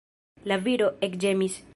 [0.51, 1.59] La viro ekĝemis.